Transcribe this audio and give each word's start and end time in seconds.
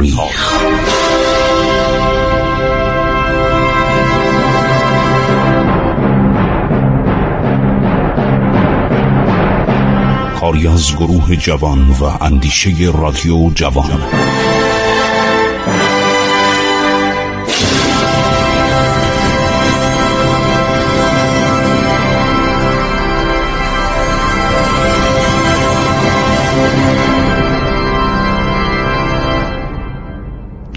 تاریخ 0.00 0.54
کاری 10.40 10.68
از 10.68 10.96
گروه 10.96 11.36
جوان 11.36 11.90
و 11.90 12.04
اندیشه 12.04 12.92
رادیو 12.94 13.50
جوان. 13.54 14.02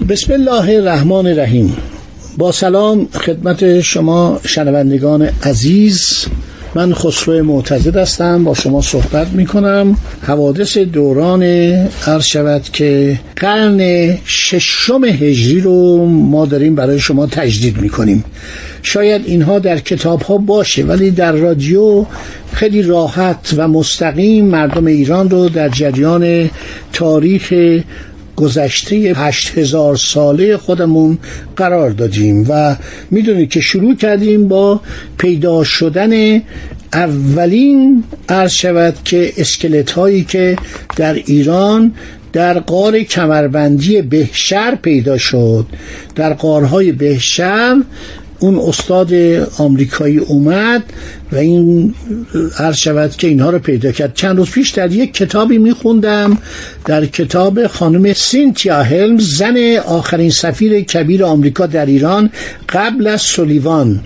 بسم 0.08 0.32
الله 0.32 0.74
الرحمن 0.74 1.26
الرحیم. 1.26 1.76
با 2.38 2.52
سلام 2.52 3.08
خدمت 3.12 3.80
شما 3.80 4.40
شنوندگان 4.46 5.28
عزیز. 5.42 6.26
من 6.74 6.94
خسرو 6.94 7.44
معتزد 7.44 7.96
هستم. 7.96 8.44
با 8.44 8.54
شما 8.54 8.82
صحبت 8.82 9.28
می 9.28 9.46
کنم 9.46 9.96
حوادث 10.22 10.78
دوران 10.78 11.42
عرض 12.06 12.24
شود 12.24 12.62
که 12.62 13.20
قرن 13.36 14.10
ششم 14.26 15.04
هجری 15.04 15.60
رو 15.60 16.06
ما 16.06 16.46
داریم 16.46 16.74
برای 16.74 16.98
شما 16.98 17.26
تجدید 17.26 17.76
می 17.76 17.88
کنیم 17.88 18.24
شاید 18.82 19.22
اینها 19.26 19.58
در 19.58 19.78
کتاب 19.78 20.22
ها 20.22 20.38
باشه 20.38 20.82
ولی 20.82 21.10
در 21.10 21.32
رادیو 21.32 22.06
خیلی 22.52 22.82
راحت 22.82 23.54
و 23.56 23.68
مستقیم 23.68 24.44
مردم 24.44 24.86
ایران 24.86 25.30
رو 25.30 25.48
در 25.48 25.68
جریان 25.68 26.50
تاریخ 26.92 27.52
گذشته 28.36 28.96
هشت 28.96 29.58
هزار 29.58 29.96
ساله 29.96 30.56
خودمون 30.56 31.18
قرار 31.56 31.90
دادیم 31.90 32.46
و 32.48 32.76
می‌دونید 33.10 33.50
که 33.50 33.60
شروع 33.60 33.94
کردیم 33.94 34.48
با 34.48 34.80
پیدا 35.18 35.64
شدن 35.64 36.42
اولین 36.92 38.04
عرض 38.28 38.52
شود 38.52 38.94
که 39.04 39.32
اسکلت 39.36 39.90
هایی 39.90 40.24
که 40.24 40.56
در 40.96 41.14
ایران 41.14 41.94
در 42.32 42.58
قار 42.58 43.02
کمربندی 43.02 44.02
بهشر 44.02 44.74
پیدا 44.74 45.18
شد. 45.18 45.66
در 46.14 46.32
قارهای 46.32 46.92
بهشر 46.92 47.82
اون 48.44 48.58
استاد 48.58 49.12
آمریکایی 49.58 50.18
اومد 50.18 50.82
و 51.32 51.36
این 51.36 51.94
عرض 52.58 52.76
شود 52.76 53.10
که 53.10 53.26
اینها 53.26 53.50
رو 53.50 53.58
پیدا 53.58 53.92
کرد. 53.92 54.14
چند 54.14 54.36
روز 54.36 54.50
پیش 54.50 54.70
در 54.70 54.92
یک 54.92 55.14
کتابی 55.14 55.58
میخوندم 55.58 56.38
در 56.84 57.06
کتاب 57.06 57.66
خانم 57.66 58.12
سینتیا 58.12 58.82
هلمز 58.82 59.36
زن 59.36 59.56
آخرین 59.86 60.30
سفیر 60.30 60.80
کبیر 60.80 61.24
آمریکا 61.24 61.66
در 61.66 61.86
ایران 61.86 62.30
قبل 62.68 63.06
از 63.06 63.22
سولیوان 63.22 64.00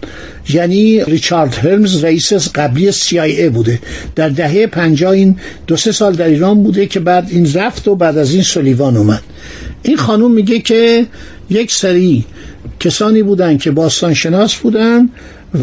یعنی 0.49 1.05
ریچارد 1.05 1.55
هلمز 1.55 2.05
رئیس 2.05 2.33
قبلی 2.55 2.93
CIA 2.93 3.43
بوده. 3.55 3.79
در 4.15 4.29
دهه 4.29 4.67
پنجاه 4.67 5.13
این 5.13 5.37
دو 5.67 5.77
سه 5.77 5.93
سال 5.93 6.13
در 6.13 6.27
ایران 6.27 6.63
بوده 6.63 6.87
که 6.87 7.01
بعد 7.01 7.29
این 7.31 7.53
رفت 7.53 7.89
و 7.89 7.95
بعد 7.95 8.19
از 8.19 8.33
این 8.35 8.43
سولیوان 8.43 8.97
اومد. 8.97 9.23
این 9.83 9.97
خانم 9.97 10.31
میگه 10.31 10.59
که 10.59 11.07
یک 11.51 11.73
سری 11.73 12.25
کسانی 12.81 13.23
بودند 13.23 13.61
که 13.61 13.71
باستانشناس 13.71 14.55
بودند 14.55 15.11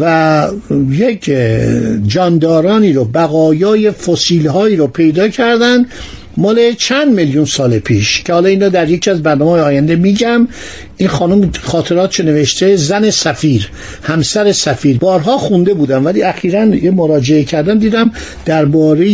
و 0.00 0.48
یک 0.90 1.30
جاندارانی 2.06 2.92
رو 2.92 3.04
بقایای 3.04 3.90
فسیل 3.90 4.46
هایی 4.46 4.76
رو 4.76 4.86
پیدا 4.86 5.28
کردن 5.28 5.86
مال 6.36 6.72
چند 6.72 7.14
میلیون 7.14 7.44
سال 7.44 7.78
پیش. 7.78 8.22
که 8.22 8.32
حالا 8.32 8.48
اینا 8.48 8.68
در 8.68 8.88
یکی 8.88 9.10
از 9.10 9.22
برنامه 9.22 9.50
آینده 9.50 9.96
میگم 9.96 10.48
این 10.96 11.08
خانم 11.08 11.50
خاطراتشو 11.62 12.22
نوشته؟ 12.22 12.76
زن 12.76 13.10
سفیر 13.10 13.68
همسر 14.02 14.52
سفیر. 14.52 14.98
بارها 14.98 15.38
خونده 15.38 15.74
بودم 15.74 16.04
ولی 16.04 16.22
اخیرا 16.22 16.64
یه 16.64 16.90
مراجعه 16.90 17.44
کردم 17.44 17.78
دیدم 17.78 18.10
درباره 18.44 19.06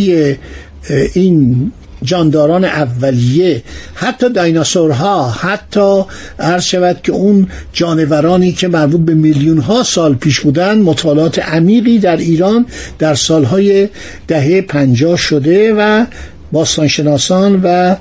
این 1.13 1.71
جانداران 2.03 2.65
اولیه 2.65 3.63
حتی 3.93 4.29
دایناسورها 4.29 5.29
حتی 5.29 6.01
عرض 6.39 6.63
شود 6.63 6.99
که 7.03 7.11
اون 7.11 7.47
جانورانی 7.73 8.51
که 8.51 8.67
مربوط 8.67 9.01
به 9.01 9.13
میلیون 9.13 9.57
ها 9.57 9.83
سال 9.83 10.15
پیش 10.15 10.39
بودن 10.39 10.77
مطالعات 10.77 11.39
عمیقی 11.39 11.99
در 11.99 12.17
ایران 12.17 12.65
در 12.99 13.15
سالهای 13.15 13.89
دهه 14.27 14.61
پنجاه 14.61 15.17
شده 15.17 15.73
و 15.73 16.05
باستانشناسان 16.51 17.61
و 17.63 17.95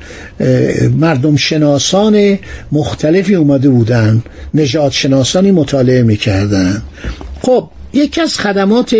مردم 0.98 1.36
شناسان 1.36 2.38
مختلفی 2.72 3.34
اومده 3.34 3.68
بودن 3.68 4.22
نجات 4.54 4.92
شناسانی 4.92 5.50
مطالعه 5.50 6.02
می‌کردن. 6.02 6.82
خب 7.42 7.68
یکی 7.92 8.20
از 8.20 8.38
خدمات 8.38 8.96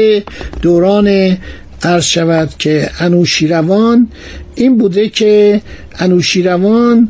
دوران 0.62 1.38
عرض 1.82 2.04
شود 2.04 2.50
که 2.58 2.90
انوشیروان 2.98 4.08
این 4.54 4.78
بوده 4.78 5.08
که 5.08 5.60
انوشیروان 5.98 7.08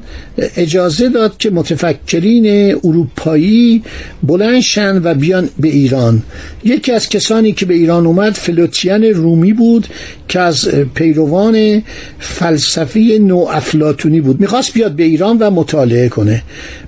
اجازه 0.57 1.09
داد 1.09 1.37
که 1.37 1.51
متفکرین 1.51 2.75
اروپایی 2.85 3.83
بلندشن 4.23 5.01
و 5.05 5.15
بیان 5.15 5.49
به 5.61 5.69
ایران. 5.69 6.23
یکی 6.65 6.93
از 6.93 7.09
کسانی 7.09 7.53
که 7.53 7.67
به 7.67 7.75
ایران 7.75 8.07
اومد 8.07 8.33
فلوتیان 8.33 9.05
رومی 9.05 9.53
بود 9.53 9.87
که 10.29 10.41
از 10.41 10.69
پیروان 10.69 11.83
فلسفی 12.19 13.19
نو 13.19 13.47
افلاتونی 13.51 14.21
بود. 14.21 14.41
می‌خواست 14.41 14.73
بیاد 14.73 14.93
به 14.93 15.03
ایران 15.03 15.39
و 15.39 15.51
مطالعه 15.51 16.09
کنه. 16.09 16.43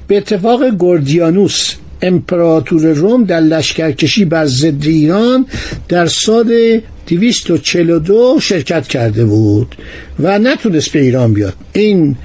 به 0.08 0.16
اتفاق 0.16 0.70
گوردیانوس 0.70 1.74
امپراتور 2.04 2.92
روم 2.92 3.24
در 3.24 3.40
لشکرکشی 3.40 4.24
بر 4.24 4.46
ضد 4.46 4.86
ایران 4.86 5.46
در 5.88 6.06
سال 6.06 6.80
242 7.06 8.38
شرکت 8.40 8.88
کرده 8.88 9.24
بود 9.24 9.74
و 10.20 10.38
نتونست 10.38 10.92
به 10.92 11.00
ایران 11.00 11.32
بیاد. 11.32 11.54
این 11.72 12.16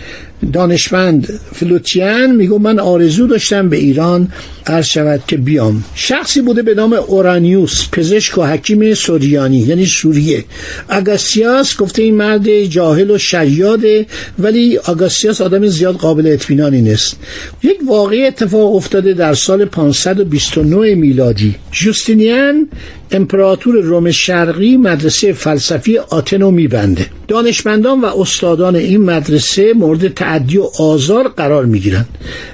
دانشمند 0.53 1.39
فلوتیان 1.53 2.35
میگو 2.35 2.59
من 2.59 2.79
آرزو 2.79 3.27
داشتم 3.27 3.69
به 3.69 3.77
ایران 3.77 4.27
عرض 4.65 4.85
شود 4.85 5.23
که 5.27 5.37
بیام. 5.37 5.83
شخصی 5.95 6.41
بوده 6.41 6.61
به 6.61 6.75
نام 6.75 6.93
اورانیوس 6.93 7.89
پزشک 7.91 8.37
و 8.37 8.43
حکیم 8.43 8.93
سوریانی 8.93 9.57
یعنی 9.57 9.85
سوریه. 9.85 10.45
اگاسیاس 10.89 11.77
گفته 11.77 12.01
این 12.01 12.15
مرد 12.15 12.63
جاهل 12.63 13.11
و 13.11 13.17
شیاده 13.17 14.05
ولی 14.39 14.77
آگاسیاس 14.77 15.41
آدم 15.41 15.67
زیاد 15.67 15.95
قابل 15.95 16.27
اطمینانی 16.27 16.81
نیست. 16.81 17.17
یک 17.63 17.77
واقعی 17.87 18.25
اتفاق 18.25 18.75
افتاده 18.75 19.13
در 19.13 19.33
سال 19.33 19.65
529 19.65 20.95
میلادی. 20.95 21.55
جوستینیان 21.71 22.67
امپراتور 23.11 23.75
روم 23.75 24.11
شرقی 24.11 24.77
مدرسه 24.77 25.33
فلسفی 25.33 25.97
آتنو 25.97 26.51
میبنده. 26.51 27.05
دانشمندان 27.29 28.01
و 28.01 28.05
استادان 28.05 28.75
این 28.75 29.01
مدرسه 29.01 29.73
مورد 29.73 30.13
تعدی 30.13 30.57
و 30.57 30.63
آزار 30.79 31.27
قرار 31.27 31.65
می‌گیرند. 31.65 32.07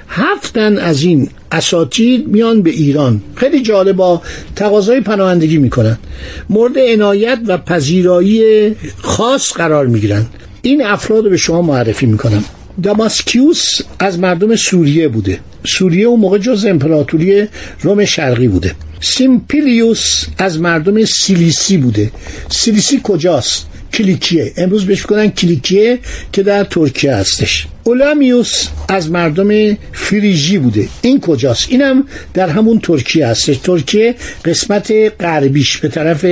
هفتن 0.08 0.78
از 0.78 1.02
این 1.02 1.28
اساتید 1.52 2.28
میان 2.28 2.62
به 2.62 2.70
ایران. 2.70 3.22
خیلی 3.34 3.62
جالب 3.62 3.96
با 3.96 4.22
تقاضای 4.56 5.00
پناهندگی 5.00 5.56
می‌کنن 5.56 5.98
مورد 6.50 6.78
عنایت 6.78 7.38
و 7.46 7.58
پذیرایی 7.58 8.74
خاص 9.02 9.52
قرار 9.52 9.86
می‌گیرند. 9.86 10.26
این 10.62 10.86
افراد 10.86 11.24
رو 11.24 11.30
به 11.30 11.36
شما 11.36 11.62
معرفی 11.62 12.06
می‌کنم. 12.06 12.44
داماسکیوس 12.82 13.80
از 13.98 14.18
مردم 14.18 14.56
سوریه 14.56 15.08
بوده. 15.08 15.38
سوریه 15.66 16.06
اون 16.06 16.20
موقع 16.20 16.38
جزء 16.38 16.64
امپراتوری 16.64 17.48
روم 17.80 18.04
شرقی 18.04 18.48
بوده. 18.48 18.74
سیمپلیوس 19.00 20.24
از 20.38 20.60
مردم 20.60 21.04
سیلیسی 21.04 21.76
بوده. 21.76 22.10
سیلیسی 22.48 23.00
کجاست؟ 23.02 23.66
کلیکیه. 23.94 24.52
امروز 24.56 24.86
بهش 24.86 25.02
میگن 25.02 25.30
کلیکیه 25.30 25.98
که 26.32 26.42
در 26.42 26.64
ترکیه 26.64 27.14
هستش. 27.14 27.66
اولامیوس 27.84 28.68
از 28.88 29.10
مردم 29.10 29.76
فریژی 29.92 30.58
بوده. 30.58 30.88
این 31.02 31.20
کجاست؟ 31.20 31.66
اینم 31.68 32.04
در 32.34 32.48
همون 32.48 32.80
ترکیه 32.80 33.26
هستش. 33.26 33.56
ترکیه 33.56 34.14
قسمت 34.44 34.92
غربیش 35.20 35.76
به 35.76 35.88
طرف 35.88 36.26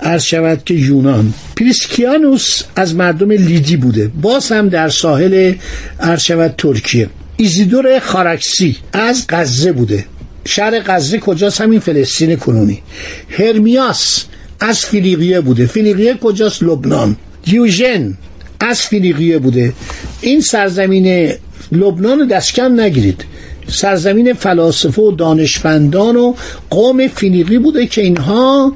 عرض 0.00 0.22
شود 0.22 0.64
که 0.64 0.74
یونان. 0.74 1.34
پریسکیانوس 1.56 2.62
از 2.76 2.94
مردم 2.94 3.30
لیدی 3.30 3.76
بوده. 3.76 4.10
باز 4.22 4.52
هم 4.52 4.68
در 4.68 4.88
ساحل 4.88 5.54
عرض 6.00 6.22
شود 6.22 6.54
ترکیه. 6.58 7.08
ایزیدور 7.36 7.98
خارکسی 7.98 8.76
از 8.92 9.26
غزه 9.28 9.72
بوده. 9.72 10.04
شهر 10.44 10.80
غزه 10.80 11.18
کجاست؟ 11.18 11.60
همین 11.60 11.80
فلسطین 11.80 12.36
کنونی. 12.36 12.82
هرمیاس 13.30 14.24
از 14.60 14.84
فیلیقیه 14.84 15.40
بوده. 15.40 15.66
فیلیقیه 15.66 16.14
کجاست؟ 16.14 16.62
لبنان. 16.62 17.16
دیوژن 17.42 18.18
از 18.60 18.80
فیلیقیه 18.80 19.38
بوده. 19.38 19.72
این 20.20 20.40
سرزمین 20.40 21.32
لبنان 21.72 22.26
دست 22.26 22.54
کم 22.54 22.80
نگیرید. 22.80 23.24
سرزمین 23.68 24.32
فلاسفه 24.32 25.02
و 25.02 25.12
دانشمندان 25.12 26.16
و 26.16 26.34
قوم 26.70 27.08
فینیقی 27.08 27.58
بوده 27.58 27.86
که 27.86 28.02
اینها 28.02 28.72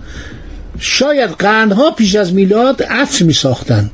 شاید 0.79 1.31
قرنها 1.31 1.91
پیش 1.91 2.15
از 2.15 2.35
میلاد 2.35 2.83
عطر 2.83 3.25
می 3.25 3.33
ساختن 3.33 3.91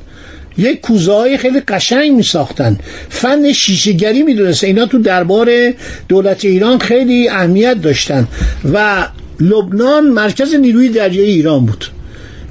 یک 0.57 0.81
کوزه 0.81 1.13
های 1.13 1.37
خیلی 1.37 1.59
قشنگ 1.59 2.11
می 2.11 2.23
ساختن 2.23 2.79
فن 3.09 3.51
شیشهگری 3.51 4.23
می 4.23 4.35
دونست 4.35 4.63
اینا 4.63 4.85
تو 4.85 4.97
دربار 4.97 5.49
دولت 6.07 6.45
ایران 6.45 6.79
خیلی 6.79 7.29
اهمیت 7.29 7.81
داشتن. 7.81 8.27
و 8.73 9.07
لبنان 9.39 10.09
مرکز 10.09 10.53
نیروی 10.53 10.89
دریایی 10.89 11.31
ایران 11.31 11.65
بود. 11.65 11.85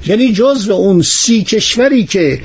یعنی 0.07 0.33
جزو 0.33 0.73
اون 0.73 1.01
سی 1.01 1.43
کشوری 1.43 2.05
که 2.05 2.39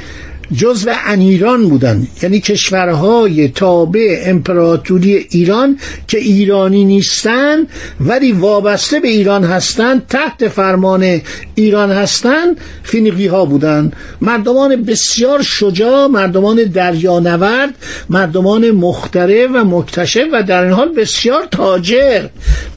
جزو 0.56 0.90
انیران 1.06 1.68
بودن. 1.68 2.06
یعنی 2.22 2.40
کشورهای 2.40 3.48
تابع 3.48 4.22
امپراتوری 4.26 5.26
ایران 5.30 5.78
که 6.08 6.18
ایرانی 6.18 6.84
نیستن 6.84 7.66
ولی 8.00 8.32
وابسته 8.32 9.00
به 9.00 9.08
ایران 9.08 9.44
هستند 9.44 10.06
تحت 10.06 10.48
فرمان 10.48 11.20
ایران 11.54 11.90
هستند 11.90 12.56
فینیقی 12.82 13.26
ها 13.26 13.44
بودن. 13.44 13.92
مردمان 14.20 14.82
بسیار 14.82 15.42
شجاع 15.42 16.06
مردمان 16.06 16.64
دریانورد 16.64 17.74
مردمان 18.10 18.70
مختره 18.70 19.46
و 19.46 19.64
مکتشف 19.64 20.24
و 20.32 20.42
در 20.42 20.62
این 20.62 20.72
حال 20.72 20.88
بسیار 20.88 21.48
تاجر 21.50 22.26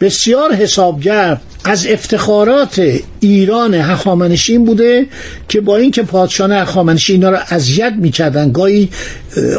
بسیار 0.02 0.54
حسابگر. 0.54 1.38
از 1.68 1.88
افتخارات 1.88 2.81
ایران 3.19 3.74
هخامنشی 3.74 4.58
بوده 4.58 5.06
که 5.48 5.62
با 5.62 5.78
اینکه 5.78 6.04
پادشاه 6.04 6.52
هخامنشی 6.52 7.14
اینا 7.14 7.30
رو 7.30 7.38
اذیت 7.50 7.94
می‌کردن 7.98 8.52
گاهی 8.52 8.90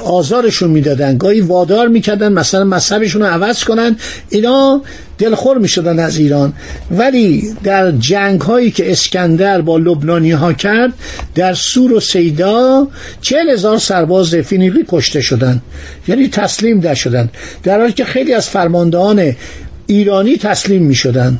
آزارشون 0.04 0.70
می‌دادن 0.70 1.18
گاهی 1.18 1.40
وادار 1.40 1.88
می‌کردن 1.88 2.32
مثلا 2.32 2.64
مذهبشون 2.64 3.22
رو 3.22 3.28
عوض 3.28 3.64
کنن 3.64 3.96
اینا 4.28 4.82
دلخور 5.18 5.58
می‌شدن 5.58 5.98
از 5.98 6.18
ایران. 6.18 6.52
ولی 6.90 7.54
در 7.64 7.90
جنگ 7.90 8.40
هایی 8.40 8.70
که 8.70 8.92
اسکندر 8.92 9.60
با 9.60 9.78
لبنانی 9.78 10.30
ها 10.30 10.52
کرد 10.52 10.92
در 11.34 11.54
سور 11.54 11.92
و 11.92 12.00
سیدا 12.00 12.88
چهل 13.20 13.50
هزار 13.50 13.78
سرباز 13.78 14.34
فینیقی 14.34 14.84
کشته 14.88 15.20
شدن. 15.20 15.62
یعنی 16.08 16.28
تسلیم 16.28 16.80
در 16.80 16.94
شدن 16.94 17.28
در 17.62 17.80
حالی 17.80 17.92
که 17.92 18.04
خیلی 18.04 18.34
از 18.34 18.48
فرماندهان 18.48 19.34
ایرانی 19.86 20.36
تسلیم 20.36 20.82
می 20.82 20.94
شدن 20.94 21.38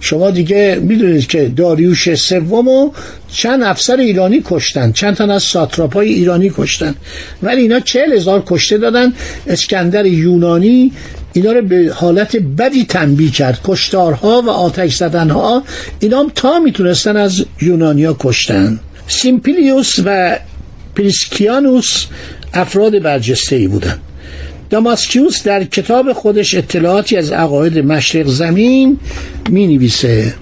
شما 0.00 0.30
دیگه 0.30 0.80
می‌دونید 0.82 1.26
که 1.26 1.48
داریوش 1.56 2.14
سوم 2.14 2.68
و 2.68 2.90
چند 3.32 3.62
افسر 3.62 3.96
ایرانی 3.96 4.42
کشتن 4.44 4.92
چند 4.92 5.16
تن 5.16 5.30
از 5.30 5.42
ساتراپای 5.42 6.08
ایرانی 6.08 6.52
کشتن. 6.56 6.94
ولی 7.42 7.62
اینا 7.62 7.80
چهل 7.80 8.12
هزار 8.12 8.42
کشته 8.46 8.78
دادن. 8.78 9.12
اسکندر 9.46 10.06
یونانی 10.06 10.92
اینا 11.32 11.52
رو 11.52 11.62
به 11.62 11.92
حالت 11.94 12.36
بدی 12.36 12.84
تنبیه 12.84 13.30
کرد. 13.30 13.60
کشتارها 13.64 14.42
و 14.42 14.50
آتش 14.50 14.94
زدنها 14.94 15.62
اینا 16.00 16.20
هم 16.20 16.32
تا 16.34 16.58
می‌تونستن 16.58 17.16
از 17.16 17.44
یونانیا 17.62 18.16
کشتن. 18.20 18.80
سیمپلیوس 19.08 19.96
و 20.04 20.38
پریسکیانوس 20.96 22.06
افراد 22.54 23.02
برجسته 23.02 23.56
ای 23.56 23.68
بودن. 23.68 23.98
داماسکیوس 24.70 25.42
در 25.42 25.64
کتاب 25.64 26.12
خودش 26.12 26.54
اطلاعاتی 26.54 27.16
از 27.16 27.32
عقاید 27.32 27.78
مشرق 27.78 28.26
زمین 28.26 28.98
می 29.48 29.66
نویسه 29.66 30.34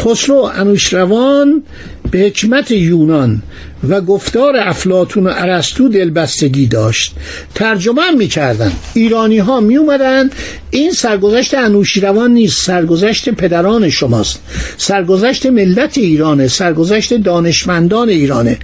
خسرو 0.00 0.50
انوشروان 0.54 1.62
به 2.10 2.18
حکمت 2.18 2.70
یونان 2.70 3.42
و 3.88 4.00
گفتار 4.00 4.56
افلاتون 4.56 5.26
و 5.26 5.28
عرستو 5.28 5.88
دلبستگی 5.88 6.66
داشت. 6.66 7.14
ترجمه 7.54 8.10
می‌کردن. 8.10 8.72
ایرانی 8.94 9.38
ها 9.38 9.60
می 9.60 9.76
اومدن 9.76 10.30
این 10.70 10.92
سرگذشت 10.92 11.54
انوشیروان 11.54 12.30
نیست 12.30 12.66
سرگذشت 12.66 13.30
پدران 13.30 13.90
شماست. 13.90 14.40
سرگذشت 14.76 15.46
ملت 15.46 15.98
ایرانه 15.98 16.48
سرگذشت 16.48 17.14
دانشمندان 17.14 18.08
ایرانه. 18.08 18.58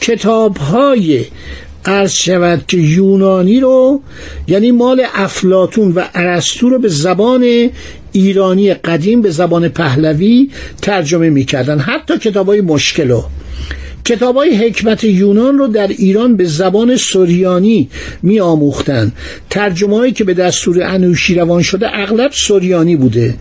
کتاب 0.00 0.56
های 0.56 1.24
عرض 1.84 2.12
شود 2.12 2.64
که 2.68 2.76
یونانی 2.76 3.60
رو 3.60 4.00
یعنی 4.48 4.70
مال 4.70 5.02
افلاتون 5.14 5.92
و 5.92 6.04
ارسطو 6.14 6.68
رو 6.68 6.78
به 6.78 6.88
زبان 6.88 7.70
ایرانی 8.12 8.74
قدیم 8.74 9.22
به 9.22 9.30
زبان 9.30 9.68
پهلوی 9.68 10.50
ترجمه 10.82 11.30
می‌کردن. 11.30 11.78
حتی 11.78 12.18
کتاب 12.18 12.46
های 12.46 12.60
مشکلو 12.60 13.22
کتاب 14.10 14.36
های 14.36 14.56
حکمت 14.56 15.04
یونان 15.04 15.58
رو 15.58 15.66
در 15.66 15.88
ایران 15.88 16.36
به 16.36 16.44
زبان 16.44 16.96
سوریانی 16.96 17.88
می 18.22 18.40
آموختن 18.40 19.12
ترجمه 19.50 19.96
هایی 19.96 20.12
که 20.12 20.24
به 20.24 20.34
دستور 20.34 20.82
انوشی 20.82 21.34
روان 21.34 21.62
شده 21.62 21.98
اغلب 21.98 22.30
سوریانی 22.32 22.96
بوده. 22.96 23.34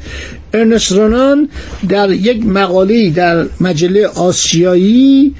ارنست 0.53 0.91
رونان 0.91 1.49
در 1.89 2.09
یک 2.11 2.45
مقاله 2.45 3.09
در 3.09 3.45
مجله 3.61 4.07
آسیایی 4.07 5.35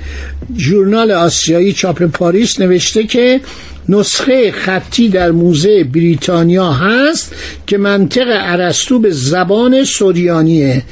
ژورنال 0.58 1.12
آسیایی 1.12 1.74
چاپ 1.74 2.04
پاریس 2.04 2.60
نوشته 2.60 3.04
که 3.04 3.42
نسخه 3.90 4.52
خطی 4.52 5.10
در 5.10 5.32
موزه 5.32 5.84
بریتانیا 5.84 6.72
هست 6.72 7.36
که 7.68 7.78
منطق 7.78 8.28
عرستو 8.28 9.00
به 9.00 9.12
زبان 9.12 9.84
سوریانیه 9.84 10.84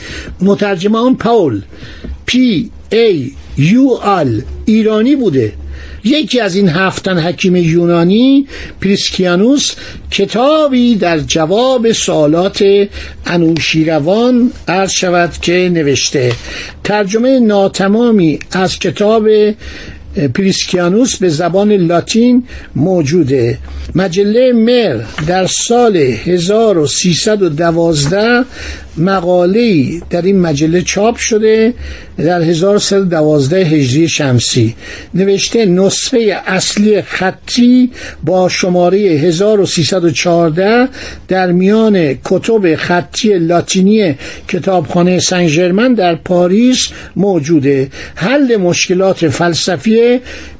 مترجمه 0.42 0.98
اون 0.98 1.16
پاول 1.16 1.62
پی 2.25 2.72
ای 2.92 3.31
یو 3.57 3.89
آل 4.01 4.42
ایرانی 4.65 5.15
بوده. 5.15 5.54
یکی 6.04 6.39
از 6.39 6.56
این 6.56 6.69
هفتن 6.69 7.19
حکیم 7.19 7.56
یونانی 7.56 8.48
پریسکیانوس 8.81 9.71
کتابی 10.12 10.95
در 10.95 11.19
جواب 11.19 11.92
سوالات 11.92 12.65
انوشیروان 13.25 14.51
عرض 14.68 14.92
شود 14.92 15.33
که 15.42 15.69
نوشته 15.74 16.31
ترجمه 16.83 17.39
ناتمامی 17.39 18.39
از 18.51 18.80
کتاب 18.80 19.27
پریسکیانوس 20.34 21.16
به 21.16 21.30
زبان 21.30 21.72
لاتین 21.72 22.44
موجوده. 22.75 23.58
مجله 23.96 24.54
مر 24.54 25.02
در 25.28 25.46
سال 25.46 25.98
1312 25.98 28.46
مقاله 28.98 29.86
در 30.10 30.22
این 30.22 30.40
مجله 30.40 30.81
چاپ 30.81 31.16
شده 31.16 31.74
در 32.18 32.42
1112 32.42 33.58
هجری 33.58 34.10
شمسی. 34.10 34.75
نوشته 35.14 35.66
نسخه 35.66 36.42
اصلی 36.46 37.02
خطی 37.02 37.92
با 38.24 38.50
شماره 38.50 39.00
1314 39.00 40.90
در 41.28 41.52
میان 41.52 42.14
کتب 42.26 42.76
خطی 42.76 43.40
لاتینی 43.40 44.16
کتابخانه 44.47 45.19
سن 45.19 45.94
در 45.94 46.16
پاریس 46.16 46.88
موجوده. 47.16 47.90
حل 48.16 48.57
مشکلات 48.57 49.28
فلسفی 49.28 50.06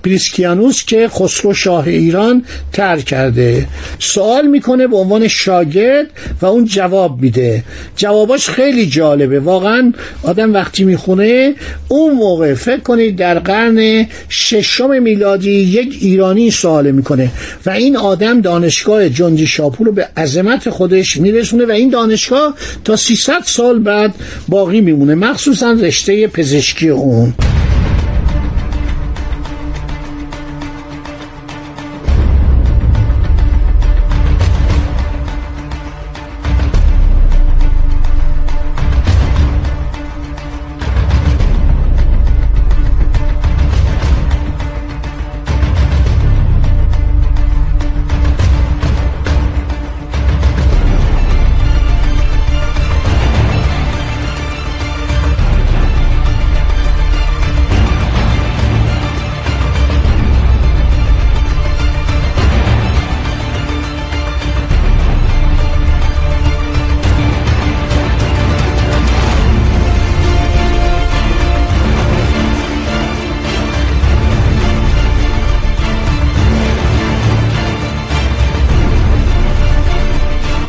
پریسکیانوس 0.04 0.86
که 0.86 1.08
خسرو 1.08 1.54
شاه 1.54 1.88
ایران 1.88 2.46
تر 2.74 3.00
کرده. 3.00 3.68
سوال 4.00 4.48
می‌کنه 4.48 4.88
به 4.88 4.98
عنوان 4.98 5.28
شاگرد 5.28 6.08
و 6.42 6.46
اون 6.46 6.66
جواب 6.66 7.22
میده. 7.22 7.64
جواباش 7.96 8.50
خیلی 8.50 8.86
جالبه. 8.86 9.40
واقعا 9.40 9.94
آدم 10.24 10.54
وقتی 10.54 10.84
می‌خونه 10.84 11.54
اون 11.88 12.14
موقع 12.14 12.54
فکر 12.54 12.80
کنید 12.80 13.16
در 13.16 13.40
قرن 13.40 14.08
ششم 14.30 15.02
میلادی 15.02 15.52
یک 15.52 15.98
ایرانی 16.02 16.52
سوال 16.52 16.92
می‌کنه 16.92 17.32
و 17.66 17.70
این 17.70 17.98
آدم 17.98 18.42
دانشگاه 18.42 19.10
جنجی 19.10 19.48
شاپور 19.48 19.88
رو 19.88 19.94
به 19.94 20.08
عظمت 20.18 20.70
خودش 20.70 21.18
میرسونه 21.18 21.66
و 21.66 21.72
این 21.72 21.90
دانشگاه 21.90 22.56
تا 22.84 22.96
300 22.96 23.42
سال 23.46 23.80
بعد 23.80 24.14
باقی 24.48 24.82
میمونه. 24.82 25.16
مخصوصا 25.16 25.72
رشته 25.72 26.28
پزشکی 26.28 26.90
اون. 26.90 27.34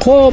خب 0.09 0.33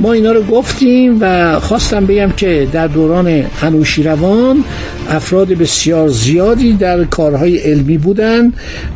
ما 0.00 0.12
اینا 0.12 0.32
رو 0.32 0.42
گفتیم 0.42 1.18
و 1.20 1.60
خواستم 1.60 2.06
بگم 2.06 2.30
که 2.30 2.68
در 2.72 2.86
دوران 2.86 3.44
انوشیروان 3.62 4.64
افراد 5.10 5.48
بسیار 5.48 6.08
زیادی 6.08 6.72
در 6.72 7.04
کارهای 7.04 7.58
علمی 7.58 7.98
بودند 7.98 8.52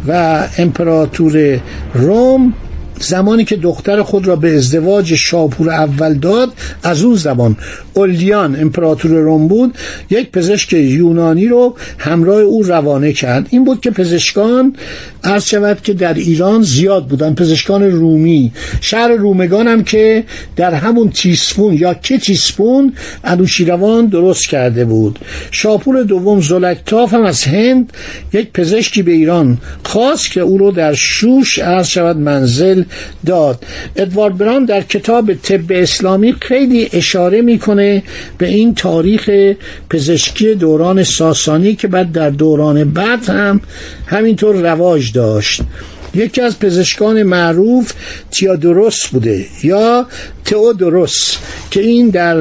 و 0.08 0.42
امپراتور 0.58 1.60
روم 1.94 2.52
زمانی 3.00 3.44
که 3.44 3.56
دختر 3.56 4.02
خود 4.02 4.26
را 4.26 4.36
به 4.36 4.56
ازدواج 4.56 5.14
شاپور 5.14 5.70
اول 5.70 6.14
داد 6.14 6.52
از 6.82 7.02
اون 7.02 7.14
زمان 7.14 7.56
اولیان 7.94 8.60
امپراتور 8.60 9.10
روم 9.10 9.48
بود 9.48 9.74
یک 10.10 10.30
پزشک 10.30 10.72
یونانی 10.72 11.46
رو 11.46 11.76
همراه 11.98 12.40
او 12.40 12.62
روانه 12.62 13.12
کرد. 13.12 13.46
این 13.50 13.64
بود 13.64 13.80
که 13.80 13.90
پزشکان 13.90 14.76
عرض 15.24 15.44
شود 15.44 15.82
که 15.82 15.94
در 15.94 16.14
ایران 16.14 16.62
زیاد 16.62 17.06
بودن. 17.06 17.34
پزشکان 17.34 17.82
رومی. 17.82 18.52
شهر 18.80 19.08
رومگان 19.08 19.68
هم 19.68 19.84
که 19.84 20.24
در 20.56 20.74
همون 20.74 21.10
تیسفون 21.10 21.74
یا 21.74 21.94
که 21.94 22.18
تیسفون 22.18 22.92
انوشیروان 23.24 24.06
درست 24.06 24.48
کرده 24.48 24.84
بود. 24.84 25.18
شاپور 25.50 26.02
دوم 26.02 26.40
زلکتاف 26.40 27.14
هم 27.14 27.24
از 27.24 27.44
هند 27.44 27.92
یک 28.32 28.52
پزشکی 28.52 29.02
به 29.02 29.12
ایران 29.12 29.58
خواست 29.84 30.30
که 30.30 30.40
او 30.40 30.58
رو 30.58 30.70
در 30.70 30.94
شوش 30.94 31.58
عرض 31.58 31.86
شود 31.86 32.16
منزل 32.16 32.83
داد. 33.26 33.64
ادوارد 33.96 34.38
بران 34.38 34.64
در 34.64 34.80
کتاب 34.80 35.34
طب 35.34 35.60
اسلامی 35.70 36.34
خیلی 36.40 36.88
اشاره 36.92 37.42
می‌کنه 37.42 38.02
به 38.38 38.46
این 38.46 38.74
تاریخ 38.74 39.30
پزشکی 39.90 40.54
دوران 40.54 41.02
ساسانی 41.02 41.74
که 41.74 41.88
بعد 41.88 42.12
در 42.12 42.30
دوران 42.30 42.84
بعد 42.84 43.28
هم 43.28 43.60
همینطور 44.06 44.56
رواج 44.56 45.12
داشت. 45.12 45.62
یکی 46.14 46.40
از 46.40 46.58
پزشکان 46.58 47.22
معروف 47.22 47.92
تیادروس 48.30 49.06
بوده 49.06 49.46
یا 49.62 50.06
تئودوروس 50.44 51.36
که 51.70 51.80
این 51.80 52.08
در 52.08 52.36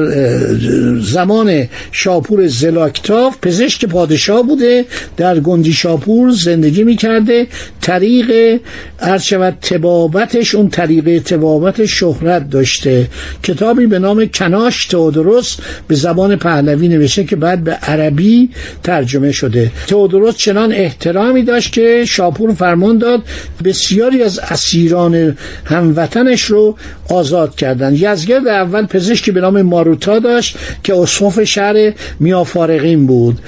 زمان 1.00 1.68
شاپور 1.92 2.46
زلاکتاف 2.46 3.36
پزشک 3.42 3.84
پادشاه 3.84 4.42
بوده 4.42 4.84
در 5.16 5.40
گندی 5.40 5.72
شاپور 5.72 6.30
زندگی 6.30 6.84
می‌کرده 6.84 7.46
طریق 7.80 8.60
عرض 9.00 9.22
شود 9.22 9.58
تبابتش 9.62 10.54
اون 10.54 10.68
طریق 10.68 11.22
تبابت 11.22 11.86
شهرت 11.86 12.50
داشته. 12.50 13.08
کتابی 13.42 13.86
به 13.86 13.98
نام 13.98 14.26
کناش 14.26 14.86
تئودوروس 14.86 15.56
به 15.88 15.94
زبان 15.94 16.36
پهلوی 16.36 16.88
نوشته 16.88 17.24
که 17.24 17.36
بعد 17.36 17.64
به 17.64 17.72
عربی 17.72 18.50
ترجمه 18.82 19.32
شده. 19.32 19.70
تئودوروس 19.86 20.36
چنان 20.36 20.72
احترامی 20.72 21.42
داشت 21.42 21.72
که 21.72 22.04
شاپور 22.08 22.54
فرمان 22.54 22.98
داد 22.98 23.22
بسیاری 23.64 24.22
از 24.22 24.38
اسیران 24.38 25.36
هموطنش 25.64 26.42
رو 26.42 26.76
آزاد 27.10 27.54
کردن. 27.54 27.93
یزگرد 27.94 28.48
اول 28.48 28.86
پزشکی 28.86 29.30
به 29.30 29.40
نام 29.40 29.62
ماروتا 29.62 30.18
داشت 30.18 30.56
که 30.82 30.94
اصفاف 30.94 31.44
شهر 31.44 31.92
میافارقین 32.20 33.06
بود. 33.06 33.38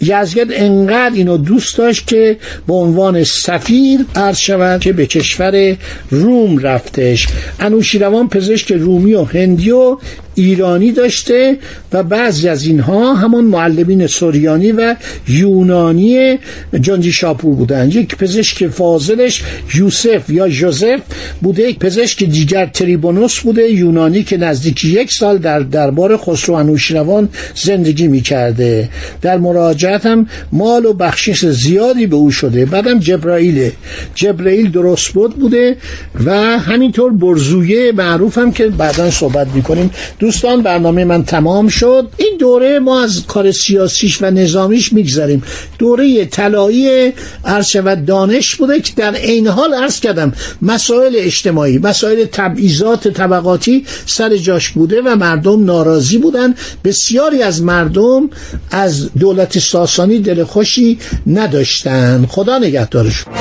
یزگرد 0.00 0.48
انقدر 0.50 1.14
اینو 1.14 1.36
دوست 1.36 1.78
داشت 1.78 2.06
که 2.06 2.36
به 2.66 2.74
عنوان 2.74 3.24
سفیر 3.24 4.00
عرض 4.14 4.38
شود 4.38 4.80
که 4.80 4.92
به 4.92 5.06
کشور 5.06 5.76
روم 6.10 6.58
رفتش. 6.58 7.26
انوشیروان 7.60 8.28
پزشک 8.28 8.72
رومی 8.72 9.14
و 9.14 9.24
هندی 9.24 9.70
و 9.70 9.98
ایرانی 10.36 10.92
داشته 10.92 11.58
و 11.92 12.02
بعضی 12.02 12.48
از 12.48 12.66
اینها 12.66 13.14
همون 13.14 13.44
معلمین 13.44 14.06
سوریانی 14.06 14.72
و 14.72 14.96
یونانی 15.28 16.38
جانجی 16.80 17.12
شاپور 17.12 17.54
بودن. 17.54 17.88
یک 17.88 18.16
پزشک 18.16 18.66
فاضلش 18.66 19.42
یوسف 19.74 20.30
یا 20.30 20.48
جوزف 20.48 21.00
بوده 21.42 21.62
یک 21.62 21.78
پزشک 21.78 22.24
دیگر 22.24 22.66
تریبونوس 22.66 23.40
بوده 23.40 23.62
یونانی 23.62 24.22
که 24.22 24.36
نزدیک 24.36 24.84
یک 24.84 25.12
سال 25.12 25.38
در 25.38 25.60
دربار 25.60 26.16
خسرو 26.16 26.54
انوشیروان 26.54 27.28
زندگی 27.54 28.08
می‌کرده. 28.08 28.88
در 29.22 29.38
مراجعت 29.38 30.06
هم 30.06 30.26
مال 30.52 30.86
و 30.86 30.92
بخشش 30.92 31.46
زیادی 31.46 32.06
به 32.06 32.16
او 32.16 32.30
شده. 32.30 32.66
بعدم 32.66 32.98
جبرائیل. 32.98 33.70
جبرائیل 34.14 34.70
درست 34.70 35.08
بود 35.08 35.34
بوده 35.34 35.76
و 36.24 36.58
همینطور 36.58 37.12
برزویه 37.12 37.92
معروف 37.92 38.38
هم 38.38 38.52
که 38.52 38.66
بعدا 38.66 39.10
صحبت 39.10 39.46
می‌کنیم. 39.54 39.90
دوستان 40.26 40.62
برنامه 40.62 41.04
من 41.04 41.24
تمام 41.24 41.68
شد. 41.68 42.08
این 42.16 42.36
دوره 42.38 42.78
ما 42.78 43.02
از 43.02 43.26
کار 43.26 43.52
سیاسیش 43.52 44.22
و 44.22 44.30
نظامیش 44.30 44.92
می‌گذاریم 44.92 45.42
دوره 45.78 46.24
طلایی 46.24 47.12
عرض 47.44 47.76
و 47.84 47.96
دانش 47.96 48.54
بوده 48.54 48.80
که 48.80 48.92
در 48.96 49.14
عین 49.14 49.46
حال 49.46 49.74
عرض 49.74 50.00
کردم 50.00 50.32
مسائل 50.62 51.12
اجتماعی 51.16 51.78
مسائل 51.78 52.24
تبعیضات 52.24 53.08
طبقاتی 53.08 53.84
سر 54.06 54.36
جاش 54.36 54.68
بوده 54.68 55.02
و 55.02 55.16
مردم 55.16 55.64
ناراضی 55.64 56.18
بودن. 56.18 56.54
بسیاری 56.84 57.42
از 57.42 57.62
مردم 57.62 58.30
از 58.70 59.12
دولت 59.12 59.58
ساسانی 59.58 60.18
دل 60.18 60.44
خوشی 60.44 60.98
نداشتن. 61.26 62.26
خدا 62.28 62.58
نگهدارشون. 62.58 63.32